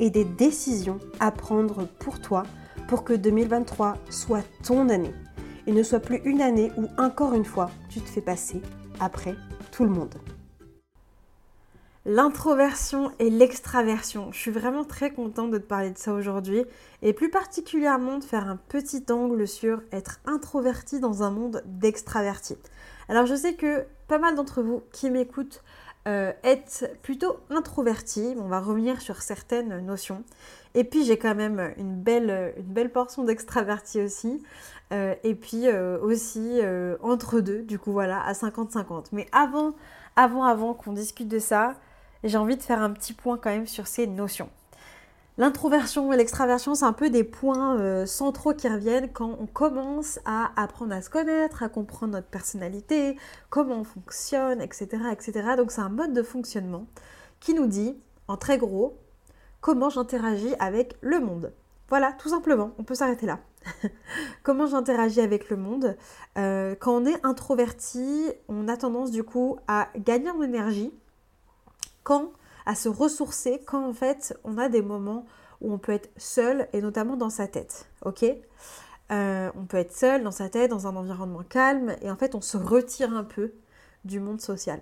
et 0.00 0.10
des 0.10 0.24
décisions 0.24 0.98
à 1.20 1.30
prendre 1.30 1.86
pour 1.98 2.20
toi 2.20 2.44
pour 2.88 3.04
que 3.04 3.12
2023 3.12 3.96
soit 4.10 4.44
ton 4.62 4.88
année 4.88 5.14
et 5.66 5.72
ne 5.72 5.82
soit 5.82 6.00
plus 6.00 6.20
une 6.24 6.42
année 6.42 6.70
où 6.76 6.86
encore 6.98 7.34
une 7.34 7.44
fois 7.44 7.70
tu 7.88 8.00
te 8.00 8.08
fais 8.08 8.20
passer 8.20 8.60
après 9.00 9.34
tout 9.72 9.84
le 9.84 9.90
monde. 9.90 10.14
L'introversion 12.06 13.12
et 13.18 13.30
l'extraversion. 13.30 14.30
Je 14.30 14.38
suis 14.38 14.50
vraiment 14.50 14.84
très 14.84 15.10
contente 15.10 15.50
de 15.50 15.56
te 15.56 15.66
parler 15.66 15.90
de 15.90 15.96
ça 15.96 16.12
aujourd'hui 16.12 16.66
et 17.00 17.14
plus 17.14 17.30
particulièrement 17.30 18.18
de 18.18 18.24
faire 18.24 18.46
un 18.46 18.56
petit 18.56 19.06
angle 19.10 19.48
sur 19.48 19.80
être 19.90 20.20
introverti 20.26 21.00
dans 21.00 21.22
un 21.22 21.30
monde 21.30 21.62
d'extraverti. 21.64 22.58
Alors 23.08 23.24
je 23.24 23.34
sais 23.34 23.54
que 23.54 23.86
pas 24.06 24.18
mal 24.18 24.34
d'entre 24.34 24.60
vous 24.60 24.82
qui 24.92 25.08
m'écoutent 25.08 25.62
euh, 26.06 26.32
être 26.42 26.90
plutôt 27.02 27.38
introverti. 27.48 28.34
On 28.38 28.46
va 28.46 28.60
revenir 28.60 29.00
sur 29.00 29.22
certaines 29.22 29.78
notions. 29.86 30.22
Et 30.74 30.84
puis 30.84 31.04
j'ai 31.04 31.16
quand 31.16 31.34
même 31.34 31.72
une 31.78 31.96
belle, 31.96 32.52
une 32.58 32.72
belle 32.72 32.90
portion 32.90 33.24
d'extraverti 33.24 34.02
aussi. 34.02 34.42
Euh, 34.92 35.14
et 35.24 35.34
puis 35.34 35.66
euh, 35.66 35.98
aussi 36.00 36.60
entre 37.02 37.40
deux, 37.40 37.62
du 37.62 37.78
coup 37.78 37.92
voilà, 37.92 38.20
à 38.20 38.32
50-50. 38.32 39.06
Mais 39.12 39.26
avant, 39.32 39.74
avant, 40.16 40.44
avant 40.44 40.74
qu'on 40.74 40.92
discute 40.92 41.28
de 41.28 41.38
ça, 41.38 41.74
j'ai 42.22 42.36
envie 42.36 42.56
de 42.56 42.62
faire 42.62 42.82
un 42.82 42.90
petit 42.90 43.14
point 43.14 43.38
quand 43.38 43.50
même 43.50 43.66
sur 43.66 43.86
ces 43.86 44.06
notions. 44.06 44.50
L'introversion 45.36 46.12
et 46.12 46.16
l'extraversion, 46.16 46.76
c'est 46.76 46.84
un 46.84 46.92
peu 46.92 47.10
des 47.10 47.24
points 47.24 47.76
euh, 47.80 48.06
centraux 48.06 48.54
qui 48.54 48.68
reviennent 48.68 49.12
quand 49.12 49.36
on 49.40 49.46
commence 49.46 50.20
à 50.24 50.52
apprendre 50.54 50.94
à 50.94 51.02
se 51.02 51.10
connaître, 51.10 51.64
à 51.64 51.68
comprendre 51.68 52.12
notre 52.12 52.28
personnalité, 52.28 53.18
comment 53.50 53.80
on 53.80 53.84
fonctionne, 53.84 54.62
etc. 54.62 54.86
etc. 55.10 55.56
Donc 55.56 55.72
c'est 55.72 55.80
un 55.80 55.88
mode 55.88 56.12
de 56.12 56.22
fonctionnement 56.22 56.86
qui 57.40 57.52
nous 57.52 57.66
dit, 57.66 57.98
en 58.28 58.36
très 58.36 58.58
gros, 58.58 58.96
comment 59.60 59.90
j'interagis 59.90 60.54
avec 60.60 60.96
le 61.00 61.18
monde. 61.18 61.52
Voilà, 61.88 62.12
tout 62.12 62.28
simplement, 62.28 62.70
on 62.78 62.84
peut 62.84 62.94
s'arrêter 62.94 63.26
là. 63.26 63.40
comment 64.44 64.66
j'interagis 64.66 65.20
avec 65.20 65.50
le 65.50 65.56
monde. 65.56 65.96
Euh, 66.38 66.76
quand 66.78 66.94
on 66.94 67.06
est 67.06 67.26
introverti, 67.26 68.30
on 68.46 68.68
a 68.68 68.76
tendance 68.76 69.10
du 69.10 69.24
coup 69.24 69.58
à 69.66 69.88
gagner 69.96 70.30
en 70.30 70.42
énergie. 70.42 70.92
Quand 72.04 72.30
à 72.66 72.74
se 72.74 72.88
ressourcer 72.88 73.62
quand 73.66 73.86
en 73.86 73.92
fait 73.92 74.38
on 74.44 74.58
a 74.58 74.68
des 74.68 74.82
moments 74.82 75.26
où 75.60 75.72
on 75.72 75.78
peut 75.78 75.92
être 75.92 76.10
seul 76.16 76.68
et 76.72 76.80
notamment 76.80 77.16
dans 77.16 77.30
sa 77.30 77.46
tête. 77.46 77.88
Ok? 78.04 78.24
Euh, 79.12 79.50
On 79.56 79.66
peut 79.66 79.76
être 79.76 79.94
seul 79.94 80.22
dans 80.22 80.30
sa 80.30 80.48
tête, 80.48 80.70
dans 80.70 80.86
un 80.86 80.96
environnement 80.96 81.42
calme 81.42 81.94
et 82.00 82.10
en 82.10 82.16
fait 82.16 82.34
on 82.34 82.40
se 82.40 82.56
retire 82.56 83.14
un 83.14 83.24
peu 83.24 83.52
du 84.04 84.20
monde 84.20 84.40
social. 84.40 84.80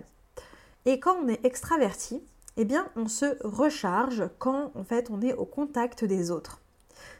Et 0.85 0.99
quand 0.99 1.15
on 1.23 1.27
est 1.27 1.45
extraverti, 1.45 2.21
eh 2.57 2.65
bien 2.65 2.87
on 2.95 3.07
se 3.07 3.37
recharge 3.43 4.23
quand 4.39 4.71
en 4.75 4.83
fait 4.83 5.09
on 5.09 5.21
est 5.21 5.33
au 5.33 5.45
contact 5.45 6.05
des 6.05 6.31
autres. 6.31 6.59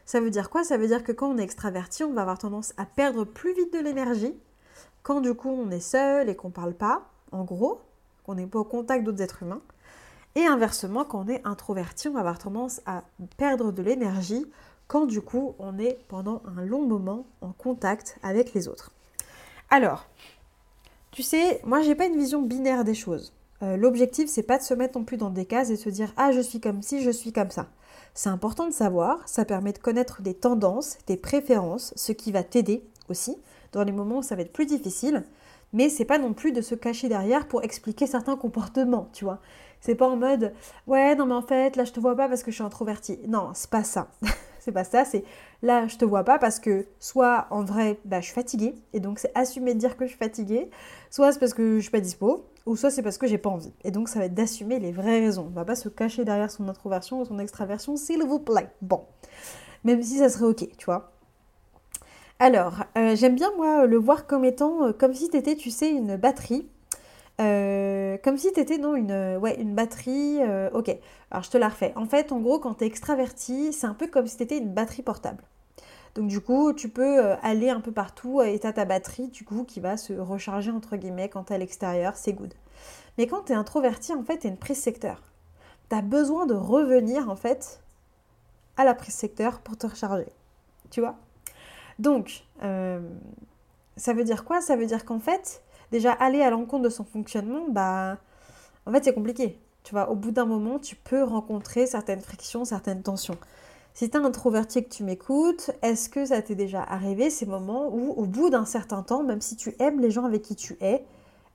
Ça 0.06 0.20
veut 0.20 0.30
dire 0.30 0.50
quoi? 0.50 0.64
Ça 0.64 0.76
veut 0.76 0.86
dire 0.86 1.04
que 1.04 1.12
quand 1.12 1.28
on 1.28 1.38
est 1.38 1.42
extraverti, 1.42 2.04
on 2.04 2.12
va 2.12 2.22
avoir 2.22 2.38
tendance 2.38 2.72
à 2.76 2.86
perdre 2.86 3.24
plus 3.24 3.54
vite 3.54 3.72
de 3.72 3.78
l'énergie 3.78 4.34
quand 5.02 5.20
du 5.20 5.34
coup 5.34 5.50
on 5.50 5.70
est 5.70 5.80
seul 5.80 6.28
et 6.28 6.36
qu'on 6.36 6.50
parle 6.50 6.74
pas, 6.74 7.10
en 7.32 7.44
gros, 7.44 7.80
qu'on 8.24 8.34
n'est 8.34 8.46
pas 8.46 8.60
au 8.60 8.64
contact 8.64 9.04
d'autres 9.04 9.22
êtres 9.22 9.42
humains. 9.42 9.60
Et 10.36 10.46
inversement, 10.46 11.04
quand 11.04 11.24
on 11.24 11.28
est 11.28 11.46
introverti, 11.46 12.08
on 12.08 12.12
va 12.12 12.20
avoir 12.20 12.38
tendance 12.38 12.80
à 12.86 13.04
perdre 13.36 13.70
de 13.70 13.82
l'énergie 13.82 14.46
quand 14.88 15.06
du 15.06 15.20
coup 15.20 15.54
on 15.58 15.78
est 15.78 15.98
pendant 16.08 16.42
un 16.56 16.64
long 16.64 16.86
moment 16.86 17.26
en 17.40 17.52
contact 17.52 18.18
avec 18.22 18.52
les 18.52 18.68
autres. 18.68 18.92
Alors, 19.70 20.06
tu 21.10 21.22
sais, 21.22 21.60
moi 21.64 21.82
j'ai 21.82 21.94
pas 21.94 22.06
une 22.06 22.18
vision 22.18 22.42
binaire 22.42 22.84
des 22.84 22.94
choses. 22.94 23.32
Euh, 23.62 23.76
l'objectif 23.76 24.28
c'est 24.28 24.42
pas 24.42 24.58
de 24.58 24.64
se 24.64 24.74
mettre 24.74 24.98
non 24.98 25.04
plus 25.04 25.16
dans 25.16 25.30
des 25.30 25.46
cases 25.46 25.70
et 25.70 25.76
de 25.76 25.80
se 25.80 25.88
dire 25.88 26.12
ah 26.16 26.32
je 26.32 26.40
suis 26.40 26.60
comme 26.60 26.82
ci, 26.82 27.02
je 27.02 27.10
suis 27.10 27.32
comme 27.32 27.50
ça. 27.50 27.68
C'est 28.14 28.28
important 28.28 28.66
de 28.66 28.72
savoir, 28.72 29.26
ça 29.26 29.44
permet 29.44 29.72
de 29.72 29.78
connaître 29.78 30.22
des 30.22 30.34
tendances, 30.34 30.98
des 31.06 31.16
préférences, 31.16 31.92
ce 31.96 32.12
qui 32.12 32.32
va 32.32 32.42
t'aider 32.42 32.84
aussi 33.08 33.36
dans 33.72 33.84
les 33.84 33.92
moments 33.92 34.18
où 34.18 34.22
ça 34.22 34.36
va 34.36 34.42
être 34.42 34.52
plus 34.52 34.66
difficile. 34.66 35.24
Mais 35.72 35.88
c'est 35.88 36.04
pas 36.04 36.18
non 36.18 36.32
plus 36.32 36.52
de 36.52 36.60
se 36.60 36.76
cacher 36.76 37.08
derrière 37.08 37.48
pour 37.48 37.64
expliquer 37.64 38.06
certains 38.06 38.36
comportements, 38.36 39.08
tu 39.12 39.24
vois. 39.24 39.40
C'est 39.84 39.94
pas 39.94 40.08
en 40.08 40.16
mode 40.16 40.54
ouais, 40.86 41.14
non, 41.14 41.26
mais 41.26 41.34
en 41.34 41.42
fait, 41.42 41.76
là, 41.76 41.84
je 41.84 41.92
te 41.92 42.00
vois 42.00 42.16
pas 42.16 42.26
parce 42.26 42.42
que 42.42 42.50
je 42.50 42.54
suis 42.54 42.64
introvertie. 42.64 43.18
Non, 43.28 43.50
c'est 43.52 43.68
pas 43.68 43.84
ça. 43.84 44.08
c'est 44.60 44.72
pas 44.72 44.82
ça. 44.82 45.04
C'est 45.04 45.24
là, 45.60 45.86
je 45.86 45.98
te 45.98 46.06
vois 46.06 46.24
pas 46.24 46.38
parce 46.38 46.58
que 46.58 46.86
soit 47.00 47.46
en 47.50 47.64
vrai, 47.64 48.00
bah, 48.06 48.20
je 48.20 48.24
suis 48.24 48.34
fatiguée 48.34 48.74
et 48.94 49.00
donc 49.00 49.18
c'est 49.18 49.30
assumer 49.34 49.74
de 49.74 49.78
dire 49.78 49.98
que 49.98 50.06
je 50.06 50.08
suis 50.12 50.18
fatiguée, 50.18 50.70
soit 51.10 51.32
c'est 51.32 51.38
parce 51.38 51.52
que 51.52 51.76
je 51.76 51.82
suis 51.82 51.90
pas 51.90 52.00
dispo, 52.00 52.46
ou 52.64 52.76
soit 52.76 52.90
c'est 52.90 53.02
parce 53.02 53.18
que 53.18 53.26
j'ai 53.26 53.36
pas 53.36 53.50
envie. 53.50 53.74
Et 53.84 53.90
donc 53.90 54.08
ça 54.08 54.20
va 54.20 54.24
être 54.24 54.32
d'assumer 54.32 54.78
les 54.78 54.90
vraies 54.90 55.20
raisons. 55.20 55.48
On 55.50 55.54
va 55.54 55.66
pas 55.66 55.76
se 55.76 55.90
cacher 55.90 56.24
derrière 56.24 56.50
son 56.50 56.66
introversion 56.66 57.20
ou 57.20 57.26
son 57.26 57.38
extraversion, 57.38 57.98
s'il 57.98 58.22
vous 58.22 58.38
plaît. 58.38 58.70
Bon. 58.80 59.04
Même 59.84 60.02
si 60.02 60.16
ça 60.16 60.30
serait 60.30 60.46
ok, 60.46 60.66
tu 60.78 60.86
vois. 60.86 61.12
Alors, 62.38 62.84
euh, 62.96 63.14
j'aime 63.16 63.34
bien 63.34 63.50
moi 63.58 63.84
le 63.84 63.98
voir 63.98 64.26
comme 64.26 64.46
étant 64.46 64.86
euh, 64.86 64.92
comme 64.94 65.12
si 65.12 65.28
tu 65.28 65.36
étais, 65.36 65.56
tu 65.56 65.70
sais, 65.70 65.90
une 65.90 66.16
batterie 66.16 66.66
euh, 67.40 68.16
comme 68.22 68.38
si 68.38 68.52
tu 68.52 68.60
étais 68.60 68.78
dans 68.78 68.94
une, 68.94 69.10
euh, 69.10 69.38
ouais, 69.38 69.60
une 69.60 69.74
batterie. 69.74 70.38
Euh, 70.40 70.70
ok, 70.72 70.96
alors 71.30 71.42
je 71.42 71.50
te 71.50 71.58
la 71.58 71.68
refais. 71.68 71.92
En 71.96 72.06
fait, 72.06 72.32
en 72.32 72.40
gros, 72.40 72.58
quand 72.58 72.74
tu 72.74 72.84
es 72.84 72.86
extraverti, 72.86 73.72
c'est 73.72 73.86
un 73.86 73.94
peu 73.94 74.06
comme 74.06 74.26
si 74.26 74.36
tu 74.36 74.44
étais 74.44 74.58
une 74.58 74.72
batterie 74.72 75.02
portable. 75.02 75.42
Donc 76.14 76.28
du 76.28 76.40
coup, 76.40 76.72
tu 76.72 76.88
peux 76.88 77.32
aller 77.42 77.70
un 77.70 77.80
peu 77.80 77.90
partout 77.90 78.40
et 78.40 78.56
tu 78.60 78.66
as 78.68 78.72
ta 78.72 78.84
batterie 78.84 79.28
du 79.28 79.44
coup 79.44 79.64
qui 79.64 79.80
va 79.80 79.96
se 79.96 80.12
recharger 80.12 80.70
entre 80.70 80.96
guillemets 80.96 81.28
quand 81.28 81.44
tu 81.44 81.52
es 81.52 81.56
à 81.56 81.58
l'extérieur, 81.58 82.14
c'est 82.14 82.34
good. 82.34 82.54
Mais 83.18 83.26
quand 83.26 83.46
tu 83.46 83.52
es 83.52 83.56
introverti, 83.56 84.14
en 84.14 84.22
fait, 84.22 84.38
tu 84.38 84.46
es 84.46 84.50
une 84.50 84.56
prise 84.56 84.78
secteur. 84.78 85.22
Tu 85.90 85.96
as 85.96 86.02
besoin 86.02 86.46
de 86.46 86.54
revenir 86.54 87.28
en 87.28 87.34
fait 87.34 87.80
à 88.76 88.84
la 88.84 88.94
prise 88.94 89.14
secteur 89.14 89.58
pour 89.58 89.76
te 89.76 89.88
recharger. 89.88 90.28
Tu 90.90 91.00
vois? 91.00 91.16
Donc, 91.98 92.44
ça 92.60 94.12
veut 94.12 94.24
dire 94.24 94.44
quoi? 94.44 94.60
Ça 94.60 94.76
veut 94.76 94.86
dire 94.86 95.04
qu'en 95.04 95.18
fait, 95.18 95.63
déjà 95.94 96.12
aller 96.12 96.42
à 96.42 96.50
l'encontre 96.50 96.82
de 96.82 96.88
son 96.88 97.04
fonctionnement, 97.04 97.66
bah, 97.68 98.18
en 98.84 98.92
fait, 98.92 99.04
c'est 99.04 99.14
compliqué. 99.14 99.60
Tu 99.84 99.92
vois, 99.92 100.10
au 100.10 100.16
bout 100.16 100.32
d'un 100.32 100.44
moment, 100.44 100.80
tu 100.80 100.96
peux 100.96 101.22
rencontrer 101.22 101.86
certaines 101.86 102.20
frictions, 102.20 102.64
certaines 102.64 103.02
tensions. 103.02 103.38
Si 103.92 104.10
tu 104.10 104.16
es 104.16 104.20
introverti 104.20 104.78
et 104.78 104.84
que 104.84 104.92
tu 104.92 105.04
m'écoutes, 105.04 105.70
est-ce 105.82 106.08
que 106.08 106.26
ça 106.26 106.42
t'est 106.42 106.56
déjà 106.56 106.82
arrivé 106.82 107.30
ces 107.30 107.46
moments 107.46 107.94
où, 107.94 108.10
au 108.10 108.24
bout 108.24 108.50
d'un 108.50 108.64
certain 108.64 109.02
temps, 109.02 109.22
même 109.22 109.40
si 109.40 109.54
tu 109.54 109.76
aimes 109.78 110.00
les 110.00 110.10
gens 110.10 110.24
avec 110.24 110.42
qui 110.42 110.56
tu 110.56 110.76
es, 110.80 111.04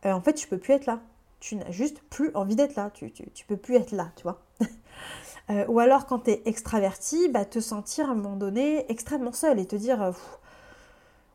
euh, 0.05 0.13
en 0.13 0.21
fait, 0.21 0.33
tu 0.35 0.47
peux 0.47 0.57
plus 0.57 0.73
être 0.73 0.85
là? 0.85 1.01
Tu 1.41 1.57
n'as 1.57 1.71
juste 1.71 2.01
plus 2.09 2.31
envie 2.33 2.55
d'être 2.55 2.75
là. 2.75 2.91
Tu, 2.93 3.11
tu, 3.11 3.45
peux 3.45 3.57
plus 3.57 3.75
être 3.75 3.91
là, 3.91 4.11
tu 4.15 4.23
vois. 4.23 4.41
Euh, 5.51 5.65
ou 5.67 5.79
alors, 5.79 6.05
quand 6.05 6.25
tu 6.25 6.29
es 6.29 6.43
extraverti, 6.45 7.27
bah, 7.27 7.43
te 7.43 7.59
sentir 7.59 8.07
à 8.07 8.11
un 8.11 8.13
moment 8.15 8.35
donné 8.35 8.85
extrêmement 8.87 9.31
seul 9.31 9.57
et 9.57 9.65
te 9.65 9.75
dire, 9.75 10.13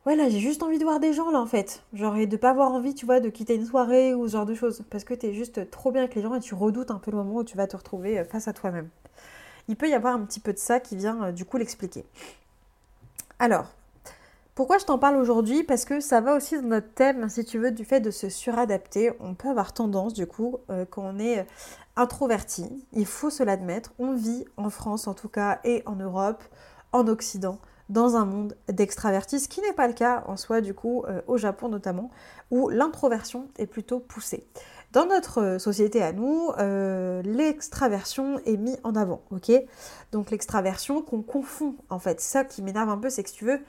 ouais 0.07 0.17
là 0.17 0.29
j'ai 0.29 0.41
juste 0.41 0.63
envie 0.63 0.79
de 0.79 0.85
voir 0.85 1.01
des 1.01 1.13
gens 1.13 1.31
là 1.31 1.41
en 1.41 1.47
fait. 1.47 1.83
Genre 1.93 2.17
et 2.17 2.27
de 2.27 2.37
pas 2.37 2.51
avoir 2.51 2.73
envie 2.73 2.95
tu 2.95 3.07
vois 3.07 3.21
de 3.21 3.29
quitter 3.29 3.55
une 3.55 3.67
soirée 3.67 4.15
ou 4.15 4.27
ce 4.27 4.33
genre 4.33 4.47
de 4.47 4.55
choses. 4.55 4.83
Parce 4.91 5.05
que 5.05 5.15
t'es 5.15 5.33
juste 5.33 5.71
trop 5.71 5.91
bien 5.93 6.03
avec 6.03 6.15
les 6.15 6.23
gens 6.23 6.35
et 6.35 6.41
tu 6.41 6.55
redoutes 6.55 6.91
un 6.91 6.99
peu 6.99 7.11
le 7.11 7.17
moment 7.19 7.37
où 7.37 7.45
tu 7.45 7.57
vas 7.57 7.67
te 7.67 7.77
retrouver 7.77 8.19
euh, 8.19 8.25
face 8.25 8.49
à 8.49 8.53
toi-même. 8.53 8.89
Il 9.69 9.77
peut 9.77 9.89
y 9.89 9.95
avoir 9.95 10.15
un 10.15 10.21
petit 10.25 10.41
peu 10.41 10.53
de 10.53 10.59
ça 10.59 10.81
qui 10.81 10.97
vient 10.97 11.25
euh, 11.25 11.33
du 11.33 11.45
coup 11.45 11.57
l'expliquer. 11.57 12.05
Alors, 13.39 13.67
pourquoi 14.55 14.79
je 14.79 14.85
t'en 14.85 14.99
parle 14.99 15.17
aujourd'hui? 15.17 15.65
Parce 15.65 15.85
que 15.85 16.01
ça 16.01 16.21
va 16.21 16.37
aussi 16.37 16.61
dans 16.61 16.69
notre 16.69 16.93
thème, 16.95 17.29
si 17.29 17.45
tu 17.45 17.59
veux, 17.59 17.73
du 17.73 17.85
fait 17.85 18.01
de 18.01 18.13
se 18.13 18.29
suradapter. 18.29 19.13
On 19.19 19.35
peut 19.35 19.49
avoir 19.49 19.73
tendance, 19.73 20.15
du 20.15 20.27
coup, 20.27 20.59
euh, 20.71 20.85
quand 20.89 21.03
on 21.03 21.19
est 21.19 21.45
introverti, 21.97 22.87
il 22.93 23.07
faut 23.07 23.31
se 23.31 23.43
l'admettre, 23.43 23.93
on 23.99 24.15
vit 24.15 24.45
en 24.57 24.71
France 24.71 25.07
en 25.07 25.15
tout 25.15 25.29
cas 25.29 25.61
et 25.65 25.83
en 25.87 25.97
Europe, 25.97 26.43
en 26.93 27.07
Occident, 27.07 27.59
dans 27.89 28.17
un 28.17 28.25
monde 28.25 28.57
d'extravertis, 28.69 29.41
ce 29.41 29.49
qui 29.49 29.61
n'est 29.61 29.73
pas 29.73 29.87
le 29.87 29.93
cas 29.93 30.25
en 30.27 30.37
soi 30.37 30.61
du 30.61 30.75
coup 30.75 31.05
euh, 31.07 31.21
au 31.27 31.37
Japon 31.37 31.69
notamment, 31.69 32.11
où 32.51 32.69
l'introversion 32.69 33.49
est 33.59 33.67
plutôt 33.67 34.01
poussée. 34.01 34.47
Dans 34.93 35.07
notre 35.07 35.59
société 35.59 36.03
à 36.03 36.13
nous, 36.13 36.51
euh, 36.59 37.21
l'extraversion 37.23 38.39
est 38.47 38.57
mise 38.57 38.79
en 38.85 38.95
avant, 38.95 39.23
ok? 39.33 39.51
Donc 40.13 40.31
l'extraversion 40.31 41.03
qu'on 41.03 41.21
confond, 41.23 41.75
en 41.91 41.99
fait, 41.99 42.21
ça 42.21 42.45
qui 42.45 42.63
m'énerve 42.63 42.89
un 42.89 42.99
peu, 42.99 43.11
c'est 43.11 43.25
que 43.25 43.29
si 43.29 43.35
tu 43.35 43.45
veux, 43.45 43.61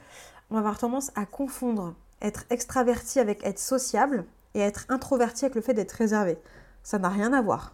on 0.52 0.54
va 0.54 0.60
avoir 0.60 0.78
tendance 0.78 1.12
à 1.16 1.26
confondre 1.26 1.96
être 2.22 2.46
extraverti 2.52 3.20
avec 3.20 3.44
être 3.44 3.60
sociable 3.60 4.26
et 4.54 4.60
être 4.60 4.86
introverti 4.90 5.46
avec 5.46 5.56
le 5.56 5.62
fait 5.62 5.74
d'être 5.74 5.94
réservé. 5.94 6.38
Ça 6.84 7.00
n'a 7.00 7.10
rien 7.10 7.34
à 7.34 7.42
voir. 7.42 7.74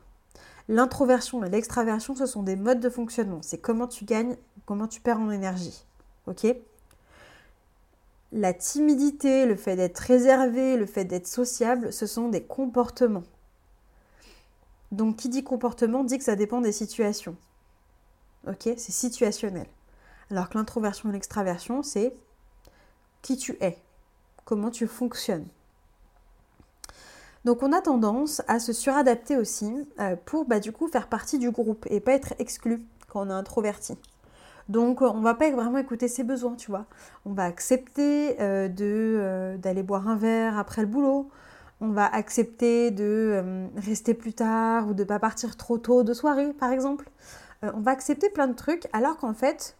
L'introversion 0.69 1.43
et 1.43 1.49
l'extraversion, 1.49 2.15
ce 2.15 2.25
sont 2.25 2.43
des 2.43 2.55
modes 2.55 2.79
de 2.79 2.89
fonctionnement. 2.89 3.39
C'est 3.41 3.57
comment 3.57 3.87
tu 3.87 4.05
gagnes, 4.05 4.37
comment 4.65 4.87
tu 4.87 5.01
perds 5.01 5.19
en 5.19 5.29
énergie. 5.29 5.85
Ok? 6.27 6.47
La 8.31 8.53
timidité, 8.53 9.45
le 9.45 9.55
fait 9.55 9.75
d'être 9.75 9.99
réservé, 9.99 10.77
le 10.77 10.85
fait 10.85 11.03
d'être 11.03 11.27
sociable, 11.27 11.91
ce 11.91 12.05
sont 12.05 12.29
des 12.29 12.43
comportements. 12.43 13.23
Donc 14.91 15.17
qui 15.17 15.29
dit 15.29 15.43
comportement 15.43 16.03
dit 16.03 16.17
que 16.17 16.23
ça 16.23 16.35
dépend 16.35 16.61
des 16.61 16.71
situations. 16.71 17.35
Ok? 18.47 18.69
C'est 18.77 18.91
situationnel. 18.91 19.67
Alors 20.29 20.49
que 20.49 20.57
l'introversion 20.57 21.09
et 21.09 21.11
l'extraversion, 21.11 21.83
c'est 21.83 22.15
qui 23.21 23.37
tu 23.37 23.57
es, 23.61 23.77
comment 24.45 24.71
tu 24.71 24.87
fonctionnes. 24.87 25.47
Donc 27.43 27.63
on 27.63 27.73
a 27.73 27.81
tendance 27.81 28.41
à 28.47 28.59
se 28.59 28.71
suradapter 28.71 29.35
aussi 29.35 29.87
euh, 29.99 30.15
pour 30.25 30.45
bah, 30.45 30.59
du 30.59 30.71
faire 30.91 31.07
partie 31.07 31.39
du 31.39 31.51
groupe 31.51 31.85
et 31.89 31.99
pas 31.99 32.13
être 32.13 32.33
exclu 32.39 32.85
quand 33.07 33.27
on 33.27 33.29
est 33.29 33.33
introverti. 33.33 33.97
Donc 34.71 35.01
on 35.01 35.19
va 35.19 35.33
pas 35.33 35.51
vraiment 35.51 35.79
écouter 35.79 36.07
ses 36.07 36.23
besoins, 36.23 36.55
tu 36.55 36.71
vois. 36.71 36.85
On 37.25 37.33
va 37.33 37.43
accepter 37.43 38.41
euh, 38.41 38.69
euh, 38.79 39.57
d'aller 39.57 39.83
boire 39.83 40.07
un 40.07 40.15
verre 40.15 40.57
après 40.57 40.81
le 40.81 40.87
boulot. 40.87 41.29
On 41.81 41.89
va 41.89 42.05
accepter 42.05 42.89
de 42.89 43.67
rester 43.75 44.13
plus 44.13 44.33
tard 44.33 44.87
ou 44.87 44.93
de 44.93 45.03
pas 45.03 45.19
partir 45.19 45.57
trop 45.57 45.77
tôt 45.77 46.03
de 46.03 46.13
soirée, 46.13 46.53
par 46.53 46.71
exemple. 46.71 47.09
on 47.63 47.81
va 47.81 47.91
accepter 47.91 48.29
plein 48.29 48.47
de 48.47 48.53
trucs 48.53 48.87
alors 48.93 49.17
qu'en 49.17 49.33
fait, 49.33 49.75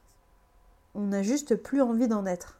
on 0.93 1.03
n'a 1.03 1.23
juste 1.23 1.55
plus 1.55 1.81
envie 1.81 2.07
d'en 2.07 2.25
être. 2.25 2.57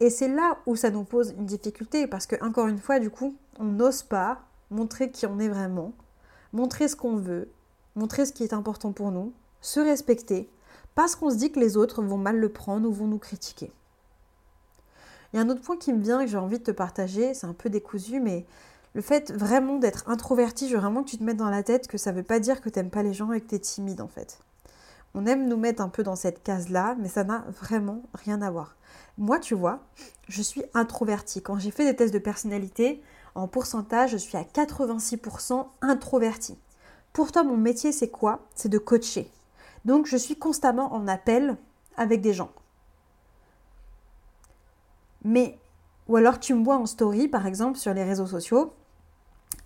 Et 0.00 0.08
c'est 0.08 0.28
là 0.28 0.58
où 0.64 0.76
ça 0.76 0.90
nous 0.90 1.04
pose 1.04 1.34
une 1.36 1.44
difficulté 1.44 2.06
parce 2.06 2.26
que, 2.26 2.42
encore 2.42 2.68
une 2.68 2.78
fois, 2.78 2.98
du 2.98 3.10
coup, 3.10 3.34
on 3.58 3.64
n'ose 3.64 4.02
pas 4.04 4.40
montrer 4.70 5.10
qui 5.10 5.26
on 5.26 5.38
est 5.38 5.48
vraiment, 5.48 5.92
montrer 6.52 6.88
ce 6.88 6.96
qu'on 6.96 7.16
veut, 7.16 7.50
montrer 7.94 8.26
ce 8.26 8.32
qui 8.32 8.44
est 8.44 8.52
important 8.52 8.92
pour 8.92 9.10
nous, 9.10 9.32
se 9.60 9.80
respecter, 9.80 10.48
parce 10.96 11.14
qu'on 11.14 11.30
se 11.30 11.36
dit 11.36 11.52
que 11.52 11.60
les 11.60 11.76
autres 11.76 12.02
vont 12.02 12.16
mal 12.16 12.38
le 12.38 12.48
prendre 12.48 12.88
ou 12.88 12.92
vont 12.92 13.06
nous 13.06 13.18
critiquer. 13.18 13.70
Il 15.32 15.36
y 15.36 15.38
a 15.38 15.42
un 15.42 15.48
autre 15.48 15.60
point 15.60 15.76
qui 15.76 15.92
me 15.92 16.02
vient 16.02 16.24
que 16.24 16.30
j'ai 16.30 16.38
envie 16.38 16.58
de 16.58 16.64
te 16.64 16.70
partager, 16.70 17.34
c'est 17.34 17.46
un 17.46 17.52
peu 17.52 17.68
décousu, 17.68 18.18
mais 18.18 18.46
le 18.94 19.02
fait 19.02 19.30
vraiment 19.30 19.76
d'être 19.76 20.08
introverti, 20.08 20.68
je 20.68 20.74
veux 20.74 20.80
vraiment 20.80 21.04
que 21.04 21.10
tu 21.10 21.18
te 21.18 21.22
mettes 21.22 21.36
dans 21.36 21.50
la 21.50 21.62
tête 21.62 21.86
que 21.86 21.98
ça 21.98 22.10
ne 22.10 22.16
veut 22.16 22.22
pas 22.22 22.40
dire 22.40 22.62
que 22.62 22.70
tu 22.70 22.78
n'aimes 22.78 22.90
pas 22.90 23.02
les 23.02 23.12
gens 23.12 23.30
et 23.32 23.40
que 23.42 23.46
tu 23.46 23.54
es 23.56 23.58
timide 23.58 24.00
en 24.00 24.08
fait. 24.08 24.38
On 25.14 25.26
aime 25.26 25.46
nous 25.46 25.58
mettre 25.58 25.82
un 25.82 25.90
peu 25.90 26.02
dans 26.02 26.16
cette 26.16 26.42
case-là, 26.42 26.96
mais 26.98 27.08
ça 27.08 27.24
n'a 27.24 27.44
vraiment 27.60 28.02
rien 28.14 28.40
à 28.40 28.50
voir. 28.50 28.74
Moi, 29.18 29.38
tu 29.38 29.54
vois, 29.54 29.80
je 30.28 30.42
suis 30.42 30.62
introvertie. 30.74 31.42
Quand 31.42 31.58
j'ai 31.58 31.70
fait 31.70 31.84
des 31.84 31.96
tests 31.96 32.12
de 32.12 32.18
personnalité, 32.18 33.02
en 33.34 33.48
pourcentage, 33.48 34.12
je 34.12 34.16
suis 34.16 34.36
à 34.36 34.42
86% 34.44 35.66
introvertie. 35.82 36.58
Pourtant, 37.12 37.44
mon 37.44 37.56
métier, 37.56 37.92
c'est 37.92 38.08
quoi? 38.08 38.46
C'est 38.54 38.68
de 38.68 38.78
coacher. 38.78 39.30
Donc, 39.86 40.06
je 40.06 40.16
suis 40.16 40.36
constamment 40.36 40.92
en 40.92 41.08
appel 41.08 41.56
avec 41.96 42.20
des 42.20 42.34
gens. 42.34 42.50
Mais, 45.24 45.58
ou 46.08 46.16
alors 46.16 46.38
tu 46.38 46.54
me 46.54 46.62
vois 46.62 46.76
en 46.76 46.86
story, 46.86 47.28
par 47.28 47.46
exemple, 47.46 47.78
sur 47.78 47.94
les 47.94 48.04
réseaux 48.04 48.26
sociaux, 48.26 48.74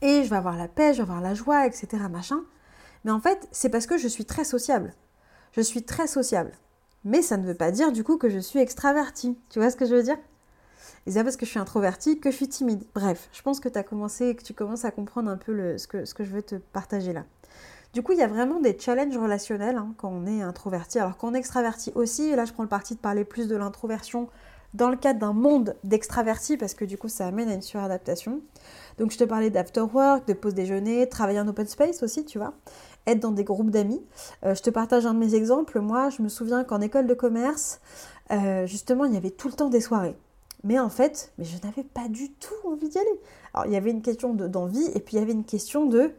et 0.03 0.23
je 0.23 0.31
vais 0.31 0.37
avoir 0.37 0.57
la 0.57 0.69
paix, 0.69 0.93
je 0.93 0.99
vais 0.99 1.09
avoir 1.09 1.23
la 1.23 1.35
joie, 1.35 1.67
etc. 1.67 1.89
Machin. 2.11 2.41
Mais 3.05 3.11
en 3.11 3.21
fait, 3.21 3.49
c'est 3.51 3.71
parce 3.71 3.87
que 3.87 3.97
je 3.97 4.09
suis 4.09 4.27
très 4.27 4.45
sociable. 4.45 4.95
Je 5.53 5.63
suis 5.63 5.83
très 5.83 6.07
sociable. 6.07 6.53
Mais 7.05 7.23
ça 7.23 7.39
ne 7.39 7.47
veut 7.47 7.55
pas 7.55 7.71
dire 7.71 7.91
du 7.91 8.05
coup 8.05 8.19
que 8.19 8.29
je 8.29 8.39
suis 8.39 8.59
extravertie. 8.59 9.39
Tu 9.49 9.59
vois 9.59 9.71
ce 9.71 9.77
que 9.77 9.87
je 9.87 9.95
veux 9.95 10.03
dire? 10.03 10.19
Et 11.07 11.13
c'est 11.13 11.25
parce 11.25 11.37
que 11.37 11.47
je 11.47 11.51
suis 11.51 11.59
introvertie 11.59 12.21
que 12.21 12.31
je 12.31 12.37
suis 12.37 12.49
timide. 12.49 12.85
Bref, 12.95 13.31
je 13.33 13.41
pense 13.41 13.59
que 13.59 13.71
tu 13.71 13.79
as 13.79 13.83
commencé, 13.83 14.35
que 14.37 14.43
tu 14.43 14.53
commences 14.53 14.85
à 14.85 14.91
comprendre 14.91 15.31
un 15.31 15.39
peu 15.39 15.79
ce, 15.79 15.87
que, 15.87 16.05
ce 16.05 16.13
que 16.13 16.25
je 16.25 16.31
veux 16.31 16.43
te 16.43 16.57
partager 16.57 17.15
là. 17.15 17.25
Du 17.93 18.03
coup, 18.03 18.13
il 18.13 18.19
y 18.19 18.23
a 18.23 18.29
vraiment 18.29 18.61
des 18.61 18.79
challenges 18.79 19.17
relationnels 19.17 19.77
hein, 19.77 19.95
quand 19.97 20.09
on 20.09 20.27
est 20.27 20.43
introverti. 20.43 20.99
Alors 20.99 21.17
quand 21.17 21.29
on 21.31 21.35
est 21.35 21.39
extraverti 21.39 21.93
aussi, 21.95 22.25
et 22.29 22.37
là 22.37 22.45
je 22.45 22.53
prends 22.53 22.63
le 22.63 22.69
parti 22.69 22.95
de 22.95 23.01
parler 23.01 23.25
plus 23.25 23.49
de 23.49 23.57
l'introversion 23.57 24.29
dans 24.75 24.89
le 24.89 24.97
cadre 24.97 25.19
d'un 25.19 25.33
monde 25.33 25.75
d'extravertis, 25.83 26.57
parce 26.57 26.75
que 26.75 26.85
du 26.85 26.97
coup 26.97 27.09
ça 27.09 27.27
amène 27.27 27.49
à 27.49 27.55
une 27.55 27.63
suradaptation. 27.63 28.41
Donc 28.99 29.11
je 29.11 29.19
te 29.19 29.25
parlais 29.25 29.51
d'after 29.51 29.81
work, 29.81 30.29
de 30.29 30.35
pause 30.35 30.55
déjeuner, 30.55 31.09
travailler 31.09 31.41
en 31.41 31.49
open 31.49 31.67
space 31.67 32.05
aussi, 32.05 32.25
tu 32.25 32.39
vois 32.39 32.55
être 33.07 33.21
dans 33.21 33.33
des 33.33 33.45
groupes 33.45 33.71
d'amis. 33.71 34.03
Euh, 34.45 34.55
je 34.55 34.63
te 34.63 34.71
partage 34.71 35.07
un 35.07 35.15
de 35.15 35.19
mes 35.19 35.35
exemples. 35.35 35.81
Moi, 35.81 36.11
je 36.11 36.23
me 36.23 36.29
souviens 36.29 36.65
qu'en 36.65 36.81
école 36.81 37.07
de 37.07 37.15
commerce, 37.15 37.81
euh, 38.31 38.67
justement, 38.67 39.05
il 39.05 39.15
y 39.15 39.17
avait 39.17 39.31
tout 39.31 39.49
le 39.49 39.55
temps 39.55 39.71
des 39.71 39.81
soirées. 39.81 40.17
Mais 40.63 40.79
en 40.79 40.91
fait, 40.91 41.33
mais 41.39 41.45
je 41.45 41.57
n'avais 41.67 41.83
pas 41.83 42.09
du 42.09 42.31
tout 42.33 42.69
envie 42.69 42.89
d'y 42.89 42.99
aller. 42.99 43.21
Alors, 43.55 43.67
il 43.67 43.73
y 43.73 43.77
avait 43.77 43.91
une 43.91 44.03
question 44.03 44.35
d'envie 44.35 44.87
et 44.95 45.01
puis 45.01 45.17
il 45.17 45.21
y 45.21 45.23
avait 45.23 45.33
une 45.33 45.45
question 45.45 45.87
de... 45.87 46.13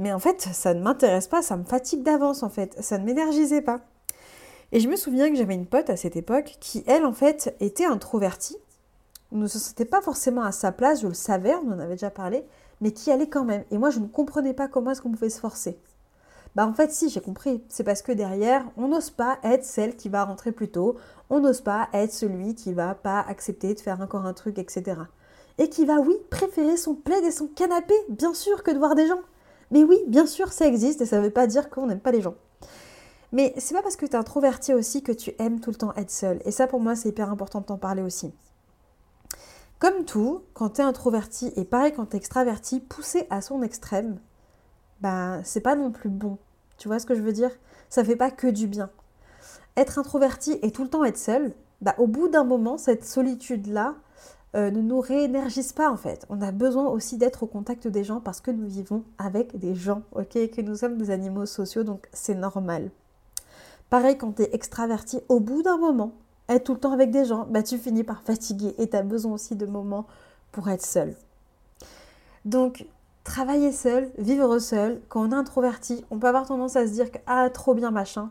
Mais 0.00 0.12
en 0.12 0.18
fait, 0.18 0.40
ça 0.40 0.72
ne 0.72 0.82
m'intéresse 0.82 1.28
pas, 1.28 1.42
ça 1.42 1.58
me 1.58 1.64
fatigue 1.64 2.02
d'avance 2.02 2.42
en 2.42 2.48
fait, 2.48 2.74
ça 2.80 2.96
ne 2.96 3.04
m'énergisait 3.04 3.60
pas. 3.60 3.80
Et 4.72 4.80
je 4.80 4.88
me 4.88 4.96
souviens 4.96 5.28
que 5.28 5.36
j'avais 5.36 5.54
une 5.54 5.66
pote 5.66 5.90
à 5.90 5.96
cette 5.96 6.16
époque 6.16 6.56
qui, 6.58 6.82
elle, 6.86 7.04
en 7.04 7.12
fait, 7.12 7.54
était 7.60 7.84
introvertie, 7.84 8.56
ne 9.30 9.46
se 9.46 9.58
sentait 9.58 9.84
pas 9.84 10.00
forcément 10.00 10.42
à 10.42 10.52
sa 10.52 10.72
place, 10.72 11.02
je 11.02 11.06
le 11.06 11.14
savais, 11.14 11.54
on 11.54 11.70
en 11.72 11.78
avait 11.78 11.94
déjà 11.94 12.10
parlé, 12.10 12.44
mais 12.80 12.92
qui 12.92 13.10
allait 13.10 13.28
quand 13.28 13.44
même. 13.44 13.64
Et 13.70 13.76
moi, 13.76 13.90
je 13.90 14.00
ne 14.00 14.06
comprenais 14.06 14.54
pas 14.54 14.68
comment 14.68 14.90
est-ce 14.90 15.02
qu'on 15.02 15.12
pouvait 15.12 15.28
se 15.28 15.38
forcer. 15.38 15.78
Bah 16.56 16.66
en 16.66 16.72
fait 16.72 16.90
si, 16.90 17.10
j'ai 17.10 17.20
compris. 17.20 17.62
C'est 17.68 17.84
parce 17.84 18.02
que 18.02 18.10
derrière, 18.10 18.64
on 18.76 18.88
n'ose 18.88 19.10
pas 19.10 19.38
être 19.44 19.64
celle 19.64 19.96
qui 19.96 20.08
va 20.08 20.24
rentrer 20.24 20.50
plus 20.50 20.70
tôt, 20.70 20.96
on 21.28 21.38
n'ose 21.40 21.60
pas 21.60 21.88
être 21.92 22.12
celui 22.12 22.56
qui 22.56 22.72
va 22.72 22.94
pas 22.94 23.20
accepter 23.20 23.74
de 23.74 23.80
faire 23.80 24.00
encore 24.00 24.26
un 24.26 24.32
truc, 24.32 24.58
etc. 24.58 25.02
Et 25.58 25.68
qui 25.68 25.84
va, 25.84 26.00
oui, 26.00 26.16
préférer 26.30 26.76
son 26.76 26.94
plaid 26.94 27.22
et 27.22 27.30
son 27.30 27.46
canapé, 27.46 27.94
bien 28.08 28.34
sûr, 28.34 28.62
que 28.62 28.70
de 28.70 28.78
voir 28.78 28.94
des 28.94 29.06
gens. 29.06 29.20
Mais 29.70 29.84
oui, 29.84 29.98
bien 30.06 30.26
sûr, 30.26 30.52
ça 30.52 30.66
existe 30.66 31.00
et 31.00 31.06
ça 31.06 31.18
ne 31.18 31.24
veut 31.24 31.30
pas 31.30 31.46
dire 31.46 31.70
qu'on 31.70 31.86
n'aime 31.86 32.00
pas 32.00 32.12
les 32.12 32.22
gens. 32.22 32.34
Mais 33.32 33.54
c'est 33.58 33.74
pas 33.74 33.82
parce 33.82 33.96
que 33.96 34.06
tu 34.06 34.12
es 34.12 34.16
introverti 34.16 34.74
aussi 34.74 35.02
que 35.02 35.12
tu 35.12 35.32
aimes 35.38 35.60
tout 35.60 35.70
le 35.70 35.76
temps 35.76 35.94
être 35.94 36.10
seul. 36.10 36.40
Et 36.44 36.50
ça, 36.50 36.66
pour 36.66 36.80
moi, 36.80 36.96
c'est 36.96 37.10
hyper 37.10 37.30
important 37.30 37.60
de 37.60 37.66
t'en 37.66 37.78
parler 37.78 38.02
aussi. 38.02 38.32
Comme 39.78 40.04
tout, 40.04 40.42
quand 40.52 40.70
tu 40.70 40.80
es 40.82 40.84
introverti 40.84 41.52
et 41.56 41.64
pareil 41.64 41.92
quand 41.94 42.04
tu 42.06 42.14
es 42.14 42.18
extraverti, 42.18 42.80
poussé 42.80 43.26
à 43.30 43.40
son 43.40 43.62
extrême, 43.62 44.18
bah 45.00 45.40
c'est 45.42 45.62
pas 45.62 45.74
non 45.74 45.90
plus 45.90 46.10
bon. 46.10 46.36
Tu 46.76 46.88
vois 46.88 46.98
ce 46.98 47.06
que 47.06 47.14
je 47.14 47.22
veux 47.22 47.32
dire? 47.32 47.50
Ça 47.88 48.04
fait 48.04 48.16
pas 48.16 48.30
que 48.30 48.46
du 48.46 48.66
bien. 48.66 48.90
Être 49.78 49.98
introverti 49.98 50.58
et 50.60 50.70
tout 50.70 50.82
le 50.82 50.90
temps 50.90 51.04
être 51.04 51.16
seul, 51.16 51.54
bah 51.80 51.94
au 51.96 52.06
bout 52.06 52.28
d'un 52.28 52.44
moment, 52.44 52.76
cette 52.76 53.06
solitude-là 53.06 53.94
euh, 54.56 54.70
ne 54.70 54.80
nous 54.80 55.00
réénergise 55.00 55.72
pas 55.72 55.90
en 55.90 55.96
fait. 55.96 56.26
On 56.28 56.42
a 56.42 56.50
besoin 56.50 56.88
aussi 56.88 57.16
d'être 57.16 57.44
au 57.44 57.46
contact 57.46 57.86
des 57.86 58.02
gens 58.02 58.20
parce 58.20 58.40
que 58.40 58.50
nous 58.50 58.66
vivons 58.66 59.04
avec 59.18 59.58
des 59.58 59.74
gens, 59.74 60.02
ok 60.12 60.32
Que 60.32 60.60
nous 60.60 60.74
sommes 60.74 60.98
des 60.98 61.10
animaux 61.10 61.46
sociaux, 61.46 61.84
donc 61.84 62.08
c'est 62.12 62.34
normal. 62.34 62.90
Pareil 63.90 64.18
quand 64.18 64.32
tu 64.32 64.42
es 64.42 64.50
extraverti, 64.52 65.20
au 65.28 65.38
bout 65.38 65.62
d'un 65.62 65.78
moment, 65.78 66.12
être 66.48 66.64
tout 66.64 66.74
le 66.74 66.80
temps 66.80 66.92
avec 66.92 67.12
des 67.12 67.24
gens, 67.24 67.46
bah 67.48 67.62
tu 67.62 67.78
finis 67.78 68.02
par 68.02 68.22
fatiguer 68.22 68.74
et 68.78 68.88
tu 68.90 68.96
as 68.96 69.02
besoin 69.02 69.34
aussi 69.34 69.54
de 69.54 69.66
moments 69.66 70.06
pour 70.50 70.68
être 70.68 70.84
seul. 70.84 71.14
Donc 72.44 72.86
travailler 73.22 73.70
seul, 73.70 74.10
vivre 74.18 74.58
seul, 74.58 75.00
quand 75.08 75.28
on 75.28 75.30
est 75.30 75.34
introverti, 75.34 76.04
on 76.10 76.18
peut 76.18 76.26
avoir 76.26 76.46
tendance 76.46 76.74
à 76.74 76.88
se 76.88 76.92
dire 76.92 77.12
que 77.12 77.18
ah 77.26 77.48
trop 77.50 77.74
bien 77.74 77.92
machin, 77.92 78.30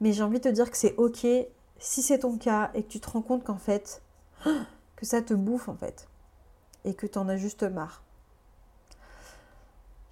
mais 0.00 0.12
j'ai 0.12 0.24
envie 0.24 0.38
de 0.38 0.44
te 0.44 0.48
dire 0.48 0.72
que 0.72 0.76
c'est 0.76 0.96
ok 0.96 1.24
si 1.78 2.02
c'est 2.02 2.20
ton 2.20 2.36
cas 2.36 2.70
et 2.74 2.82
que 2.82 2.88
tu 2.88 2.98
te 2.98 3.10
rends 3.10 3.22
compte 3.22 3.44
qu'en 3.44 3.58
fait 3.58 4.02
ça 5.06 5.22
te 5.22 5.34
bouffe 5.34 5.68
en 5.68 5.76
fait 5.76 6.08
et 6.84 6.94
que 6.94 7.06
tu 7.06 7.18
en 7.18 7.28
as 7.28 7.36
juste 7.36 7.62
marre. 7.62 8.02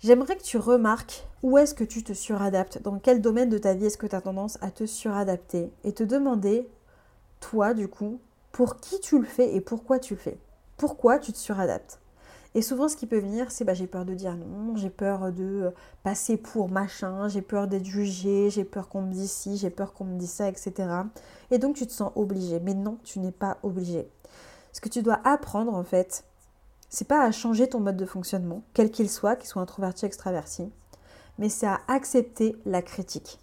J'aimerais 0.00 0.36
que 0.36 0.42
tu 0.42 0.56
remarques 0.56 1.26
où 1.42 1.58
est-ce 1.58 1.74
que 1.74 1.84
tu 1.84 2.02
te 2.02 2.12
suradaptes, 2.12 2.80
dans 2.82 2.98
quel 2.98 3.20
domaine 3.20 3.50
de 3.50 3.58
ta 3.58 3.74
vie 3.74 3.86
est-ce 3.86 3.98
que 3.98 4.06
tu 4.06 4.16
as 4.16 4.22
tendance 4.22 4.58
à 4.62 4.70
te 4.70 4.86
suradapter 4.86 5.70
et 5.84 5.92
te 5.92 6.02
demander, 6.02 6.68
toi 7.40 7.74
du 7.74 7.88
coup, 7.88 8.20
pour 8.52 8.76
qui 8.76 8.98
tu 9.00 9.18
le 9.18 9.26
fais 9.26 9.54
et 9.54 9.60
pourquoi 9.60 9.98
tu 9.98 10.14
le 10.14 10.20
fais. 10.20 10.38
Pourquoi 10.76 11.18
tu 11.18 11.32
te 11.32 11.38
suradaptes? 11.38 12.00
Et 12.54 12.62
souvent, 12.62 12.88
ce 12.88 12.96
qui 12.96 13.06
peut 13.06 13.18
venir, 13.18 13.50
c'est 13.52 13.64
bah, 13.64 13.74
j'ai 13.74 13.86
peur 13.86 14.04
de 14.04 14.14
dire 14.14 14.34
non, 14.34 14.74
j'ai 14.74 14.90
peur 14.90 15.30
de 15.30 15.44
euh, 15.44 15.70
passer 16.02 16.36
pour 16.36 16.68
machin, 16.68 17.28
j'ai 17.28 17.42
peur 17.42 17.68
d'être 17.68 17.84
jugé, 17.84 18.50
j'ai 18.50 18.64
peur 18.64 18.88
qu'on 18.88 19.02
me 19.02 19.12
dise 19.12 19.30
ci, 19.30 19.56
j'ai 19.56 19.70
peur 19.70 19.92
qu'on 19.92 20.04
me 20.04 20.18
dise 20.18 20.30
ça, 20.30 20.48
etc. 20.48 20.72
Et 21.52 21.58
donc, 21.58 21.76
tu 21.76 21.86
te 21.86 21.92
sens 21.92 22.10
obligé. 22.16 22.58
Mais 22.58 22.74
non, 22.74 22.98
tu 23.04 23.20
n'es 23.20 23.30
pas 23.30 23.58
obligé. 23.62 24.08
Ce 24.72 24.80
que 24.80 24.88
tu 24.88 25.02
dois 25.02 25.20
apprendre, 25.24 25.74
en 25.74 25.84
fait, 25.84 26.24
c'est 26.88 27.08
pas 27.08 27.22
à 27.22 27.30
changer 27.30 27.68
ton 27.68 27.80
mode 27.80 27.96
de 27.96 28.06
fonctionnement, 28.06 28.62
quel 28.74 28.90
qu'il 28.90 29.10
soit, 29.10 29.36
qu'il 29.36 29.48
soit 29.48 29.62
introverti, 29.62 30.06
extraverti, 30.06 30.70
mais 31.38 31.48
c'est 31.48 31.66
à 31.66 31.80
accepter 31.88 32.56
la 32.66 32.82
critique 32.82 33.40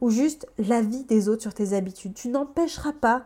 ou 0.00 0.10
juste 0.10 0.46
l'avis 0.58 1.04
des 1.04 1.28
autres 1.28 1.42
sur 1.42 1.54
tes 1.54 1.72
habitudes. 1.72 2.14
Tu 2.14 2.28
n'empêcheras 2.28 2.92
pas 2.92 3.24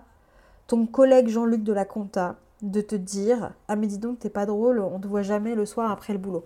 ton 0.67 0.87
collègue 0.87 1.29
Jean-Luc 1.29 1.63
de 1.63 1.73
la 1.73 1.85
compta 1.85 2.37
de 2.63 2.81
te 2.81 2.95
dire 2.95 3.53
Ah, 3.69 3.77
mais 3.77 3.87
dis 3.87 3.99
donc, 3.99 4.21
t'es 4.21 4.31
pas 4.31 4.47
drôle, 4.47 4.81
on 4.81 4.99
te 4.99 5.07
voit 5.07 5.23
jamais 5.23 5.55
le 5.55 5.67
soir 5.67 5.91
après 5.91 6.13
le 6.13 6.19
boulot. 6.19 6.45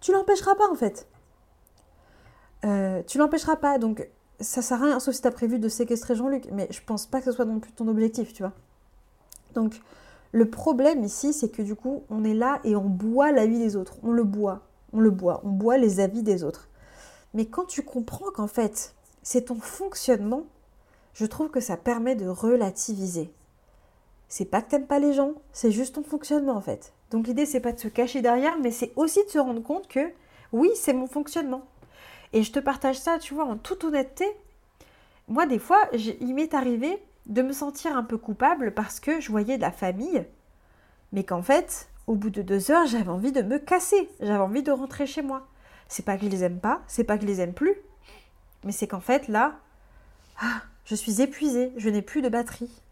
Tu 0.00 0.12
l'empêcheras 0.12 0.54
pas 0.54 0.70
en 0.70 0.74
fait. 0.74 1.08
Euh, 2.64 3.02
tu 3.06 3.18
l'empêcheras 3.18 3.56
pas, 3.56 3.78
donc 3.78 4.08
ça 4.40 4.62
sert 4.62 4.82
à 4.82 4.86
rien, 4.86 5.00
sauf 5.00 5.14
si 5.14 5.22
t'as 5.22 5.30
prévu 5.30 5.58
de 5.58 5.68
séquestrer 5.68 6.14
Jean-Luc, 6.14 6.48
mais 6.52 6.68
je 6.70 6.80
pense 6.84 7.06
pas 7.06 7.18
que 7.18 7.26
ce 7.26 7.32
soit 7.32 7.44
non 7.44 7.60
plus 7.60 7.72
ton 7.72 7.88
objectif, 7.88 8.32
tu 8.32 8.42
vois. 8.42 8.52
Donc, 9.54 9.80
le 10.32 10.50
problème 10.50 11.04
ici, 11.04 11.32
c'est 11.32 11.48
que 11.48 11.62
du 11.62 11.74
coup, 11.74 12.02
on 12.10 12.24
est 12.24 12.34
là 12.34 12.60
et 12.64 12.76
on 12.76 12.84
boit 12.84 13.32
la 13.32 13.46
vie 13.46 13.58
des 13.58 13.76
autres. 13.76 13.96
On 14.02 14.12
le 14.12 14.24
boit, 14.24 14.62
on 14.92 15.00
le 15.00 15.10
boit, 15.10 15.40
on 15.44 15.50
boit 15.50 15.78
les 15.78 16.00
avis 16.00 16.22
des 16.22 16.44
autres. 16.44 16.68
Mais 17.34 17.46
quand 17.46 17.64
tu 17.64 17.82
comprends 17.82 18.30
qu'en 18.34 18.46
fait, 18.46 18.94
c'est 19.22 19.46
ton 19.46 19.56
fonctionnement, 19.60 20.44
je 21.14 21.26
trouve 21.26 21.50
que 21.50 21.60
ça 21.60 21.76
permet 21.76 22.14
de 22.14 22.28
relativiser. 22.28 23.32
C'est 24.28 24.44
pas 24.44 24.60
que 24.60 24.70
t'aimes 24.70 24.86
pas 24.86 24.98
les 24.98 25.14
gens, 25.14 25.32
c'est 25.52 25.70
juste 25.70 25.94
ton 25.94 26.02
fonctionnement 26.02 26.54
en 26.54 26.60
fait. 26.60 26.92
Donc 27.10 27.26
l'idée 27.26 27.46
c'est 27.46 27.60
pas 27.60 27.72
de 27.72 27.80
se 27.80 27.88
cacher 27.88 28.20
derrière, 28.20 28.58
mais 28.58 28.70
c'est 28.70 28.92
aussi 28.96 29.24
de 29.24 29.30
se 29.30 29.38
rendre 29.38 29.62
compte 29.62 29.88
que 29.88 30.12
oui, 30.52 30.70
c'est 30.74 30.92
mon 30.92 31.06
fonctionnement. 31.06 31.62
Et 32.32 32.42
je 32.42 32.52
te 32.52 32.58
partage 32.58 32.98
ça, 32.98 33.18
tu 33.18 33.34
vois, 33.34 33.44
en 33.44 33.56
toute 33.56 33.84
honnêteté. 33.84 34.26
Moi, 35.28 35.46
des 35.46 35.58
fois, 35.58 35.78
il 35.92 36.34
m'est 36.34 36.54
arrivé 36.54 37.02
de 37.28 37.42
me 37.42 37.52
sentir 37.52 37.96
un 37.96 38.02
peu 38.02 38.18
coupable 38.18 38.72
parce 38.74 39.00
que 39.00 39.20
je 39.20 39.30
voyais 39.30 39.56
de 39.56 39.62
la 39.62 39.70
famille, 39.70 40.26
mais 41.12 41.24
qu'en 41.24 41.42
fait, 41.42 41.88
au 42.06 42.14
bout 42.14 42.30
de 42.30 42.42
deux 42.42 42.70
heures, 42.70 42.86
j'avais 42.86 43.10
envie 43.10 43.32
de 43.32 43.42
me 43.42 43.58
casser, 43.58 44.10
j'avais 44.20 44.38
envie 44.38 44.62
de 44.62 44.72
rentrer 44.72 45.06
chez 45.06 45.22
moi. 45.22 45.46
C'est 45.88 46.04
pas 46.04 46.16
que 46.16 46.24
je 46.24 46.30
les 46.30 46.44
aime 46.44 46.60
pas, 46.60 46.82
c'est 46.86 47.04
pas 47.04 47.16
que 47.16 47.22
je 47.22 47.26
les 47.26 47.40
aime 47.40 47.54
plus, 47.54 47.76
mais 48.64 48.72
c'est 48.72 48.86
qu'en 48.86 49.00
fait, 49.00 49.28
là, 49.28 49.58
ah, 50.40 50.62
je 50.84 50.94
suis 50.94 51.20
épuisée, 51.20 51.72
je 51.76 51.88
n'ai 51.88 52.02
plus 52.02 52.22
de 52.22 52.28
batterie. 52.28 52.82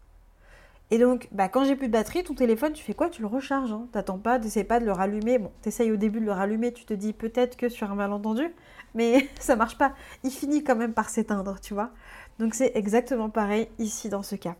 Et 0.89 0.99
donc, 0.99 1.27
bah, 1.31 1.49
quand 1.49 1.65
j'ai 1.65 1.75
plus 1.75 1.87
de 1.87 1.91
batterie, 1.91 2.23
ton 2.23 2.33
téléphone, 2.33 2.71
tu 2.71 2.83
fais 2.83 2.93
quoi? 2.93 3.09
Tu 3.09 3.21
le 3.21 3.27
recharges. 3.27 3.73
Hein. 3.73 3.87
T'attends 3.91 4.19
pas, 4.19 4.39
t'essayes 4.39 4.63
pas 4.63 4.79
de 4.79 4.85
le 4.85 4.93
rallumer. 4.93 5.37
Bon, 5.37 5.51
t'essayes 5.61 5.91
au 5.91 5.97
début 5.97 6.21
de 6.21 6.25
le 6.25 6.31
rallumer, 6.31 6.71
tu 6.71 6.85
te 6.85 6.93
dis 6.93 7.11
peut-être 7.11 7.57
que 7.57 7.67
sur 7.67 7.91
un 7.91 7.95
malentendu, 7.95 8.53
mais 8.93 9.27
ça 9.39 9.55
marche 9.55 9.77
pas. 9.77 9.93
Il 10.23 10.31
finit 10.31 10.63
quand 10.63 10.75
même 10.75 10.93
par 10.93 11.09
s'éteindre, 11.09 11.59
tu 11.59 11.73
vois. 11.73 11.91
Donc 12.39 12.53
c'est 12.53 12.71
exactement 12.75 13.29
pareil 13.29 13.67
ici 13.79 14.09
dans 14.09 14.23
ce 14.23 14.35
cas. 14.35 14.55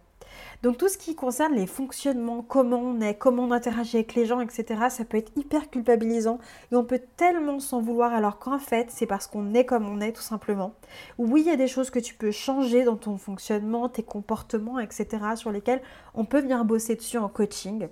Donc 0.63 0.77
tout 0.77 0.89
ce 0.89 0.97
qui 0.97 1.15
concerne 1.15 1.53
les 1.53 1.67
fonctionnements, 1.67 2.41
comment 2.41 2.79
on 2.79 3.01
est, 3.01 3.15
comment 3.15 3.43
on 3.43 3.51
interagit 3.51 3.97
avec 3.97 4.15
les 4.15 4.25
gens, 4.25 4.41
etc., 4.41 4.65
ça 4.89 5.05
peut 5.05 5.17
être 5.17 5.31
hyper 5.35 5.69
culpabilisant 5.69 6.39
et 6.71 6.75
on 6.75 6.83
peut 6.83 7.01
tellement 7.15 7.59
s'en 7.59 7.81
vouloir 7.81 8.13
alors 8.13 8.39
qu'en 8.39 8.57
fait 8.57 8.89
c'est 8.89 9.05
parce 9.05 9.27
qu'on 9.27 9.53
est 9.53 9.65
comme 9.65 9.87
on 9.87 10.01
est 10.01 10.13
tout 10.13 10.21
simplement. 10.21 10.73
Oui, 11.17 11.41
il 11.45 11.47
y 11.47 11.51
a 11.51 11.57
des 11.57 11.67
choses 11.67 11.89
que 11.89 11.99
tu 11.99 12.15
peux 12.15 12.31
changer 12.31 12.83
dans 12.83 12.97
ton 12.97 13.17
fonctionnement, 13.17 13.89
tes 13.89 14.03
comportements, 14.03 14.79
etc., 14.79 15.07
sur 15.35 15.51
lesquels 15.51 15.81
on 16.15 16.25
peut 16.25 16.41
venir 16.41 16.65
bosser 16.65 16.95
dessus 16.95 17.17
en 17.17 17.29
coaching. 17.29 17.87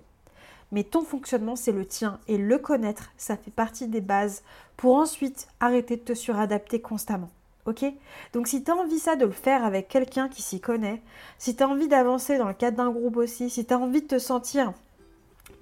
Mais 0.71 0.83
ton 0.83 1.03
fonctionnement, 1.03 1.55
c'est 1.55 1.71
le 1.71 1.85
tien 1.85 2.19
et 2.27 2.37
le 2.37 2.57
connaître, 2.57 3.11
ça 3.17 3.37
fait 3.37 3.51
partie 3.51 3.87
des 3.87 4.01
bases 4.01 4.43
pour 4.75 4.95
ensuite 4.95 5.47
arrêter 5.59 5.95
de 5.97 6.01
te 6.01 6.13
suradapter 6.13 6.81
constamment. 6.81 7.29
Donc 8.33 8.47
si 8.47 8.63
tu 8.63 8.71
as 8.71 8.75
envie 8.75 8.99
ça 8.99 9.15
de 9.15 9.25
le 9.25 9.31
faire 9.31 9.63
avec 9.63 9.87
quelqu'un 9.87 10.29
qui 10.29 10.41
s'y 10.41 10.59
connaît, 10.59 11.01
si 11.37 11.55
tu 11.55 11.63
as 11.63 11.67
envie 11.67 11.87
d'avancer 11.87 12.37
dans 12.37 12.47
le 12.47 12.53
cadre 12.53 12.77
d'un 12.77 12.91
groupe 12.91 13.17
aussi, 13.17 13.49
si 13.49 13.65
tu 13.65 13.73
as 13.73 13.79
envie 13.79 14.01
de 14.01 14.07
te 14.07 14.19
sentir 14.19 14.73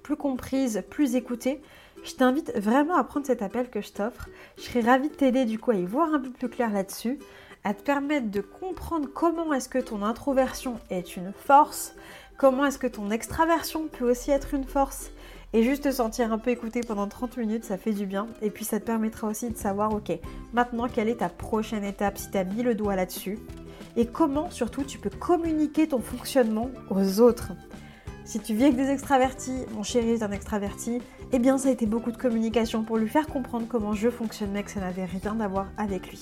plus 0.02 0.16
comprise, 0.16 0.84
plus 0.90 1.16
écoutée, 1.16 1.62
je 2.04 2.14
t'invite 2.14 2.52
vraiment 2.56 2.96
à 2.96 3.04
prendre 3.04 3.26
cet 3.26 3.40
appel 3.40 3.70
que 3.70 3.80
je 3.80 3.92
t'offre. 3.92 4.28
Je 4.58 4.62
serais 4.62 4.82
ravie 4.82 5.08
de 5.08 5.14
t'aider 5.14 5.46
du 5.46 5.58
coup 5.58 5.70
à 5.70 5.76
y 5.76 5.84
voir 5.84 6.12
un 6.12 6.20
peu 6.20 6.30
plus 6.30 6.50
clair 6.50 6.70
là-dessus, 6.70 7.18
à 7.64 7.72
te 7.72 7.82
permettre 7.82 8.30
de 8.30 8.42
comprendre 8.42 9.08
comment 9.12 9.52
est-ce 9.54 9.70
que 9.70 9.78
ton 9.78 10.02
introversion 10.02 10.78
est 10.90 11.16
une 11.16 11.32
force, 11.32 11.94
comment 12.36 12.66
est-ce 12.66 12.78
que 12.78 12.86
ton 12.86 13.10
extraversion 13.10 13.88
peut 13.88 14.10
aussi 14.10 14.30
être 14.30 14.52
une 14.52 14.64
force 14.64 15.10
et 15.54 15.62
juste 15.62 15.84
te 15.84 15.92
sentir 15.92 16.32
un 16.32 16.38
peu 16.38 16.50
écouté 16.50 16.80
pendant 16.80 17.06
30 17.06 17.36
minutes, 17.36 17.64
ça 17.64 17.78
fait 17.78 17.92
du 17.92 18.06
bien. 18.06 18.26
Et 18.42 18.50
puis 18.50 18.64
ça 18.64 18.80
te 18.80 18.84
permettra 18.84 19.28
aussi 19.28 19.48
de 19.48 19.56
savoir, 19.56 19.94
ok, 19.94 20.18
maintenant 20.52 20.88
quelle 20.88 21.08
est 21.08 21.18
ta 21.18 21.28
prochaine 21.28 21.84
étape 21.84 22.18
si 22.18 22.28
tu 22.28 22.36
as 22.36 22.42
mis 22.42 22.64
le 22.64 22.74
doigt 22.74 22.96
là-dessus? 22.96 23.38
Et 23.96 24.06
comment 24.06 24.50
surtout 24.50 24.82
tu 24.82 24.98
peux 24.98 25.10
communiquer 25.10 25.86
ton 25.86 26.00
fonctionnement 26.00 26.70
aux 26.90 27.20
autres? 27.20 27.52
Si 28.24 28.40
tu 28.40 28.54
vis 28.54 28.64
avec 28.64 28.76
des 28.76 28.90
extravertis, 28.90 29.64
mon 29.74 29.84
chéri 29.84 30.10
est 30.10 30.22
un 30.24 30.32
extraverti, 30.32 31.00
eh 31.30 31.38
bien 31.38 31.56
ça 31.56 31.68
a 31.68 31.72
été 31.72 31.86
beaucoup 31.86 32.10
de 32.10 32.16
communication 32.16 32.82
pour 32.82 32.96
lui 32.96 33.08
faire 33.08 33.28
comprendre 33.28 33.66
comment 33.68 33.92
je 33.92 34.10
fonctionnais, 34.10 34.64
que 34.64 34.72
ça 34.72 34.80
n'avait 34.80 35.04
rien 35.04 35.38
à 35.38 35.46
voir 35.46 35.68
avec 35.76 36.10
lui. 36.10 36.20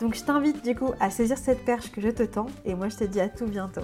Donc 0.00 0.14
je 0.14 0.24
t'invite 0.24 0.64
du 0.64 0.74
coup 0.74 0.92
à 0.98 1.10
saisir 1.10 1.36
cette 1.36 1.62
perche 1.66 1.92
que 1.92 2.00
je 2.00 2.08
te 2.08 2.22
tends 2.22 2.46
et 2.64 2.74
moi 2.74 2.88
je 2.88 2.96
te 2.96 3.04
dis 3.04 3.20
à 3.20 3.28
tout 3.28 3.46
bientôt. 3.46 3.82